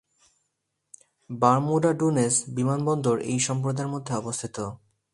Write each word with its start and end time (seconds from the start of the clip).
Bermuda 1.29 1.91
ডুনেস 1.99 2.35
বিমানবন্দর 2.55 3.17
এই 3.31 3.39
সম্প্রদায়ের 3.47 3.91
মধ্যে 3.93 4.13
অবস্থিত। 4.13 4.57